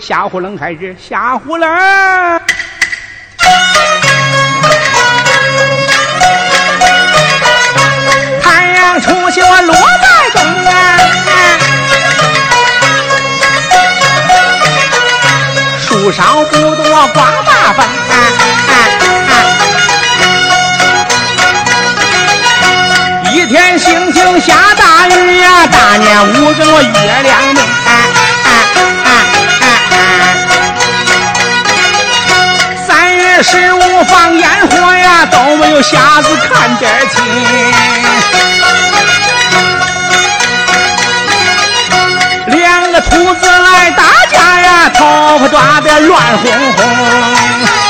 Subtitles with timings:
[0.00, 1.68] 吓唬冷还是吓唬冷？
[8.42, 10.72] 太阳出去我落在东啊，
[15.78, 17.84] 树梢不多刮大风。
[23.32, 27.49] 一天星星下大雨呀，大年五更我月亮
[35.82, 37.24] 瞎子看得清。
[42.46, 47.89] 两个兔子来打架呀，头发抓得乱哄哄。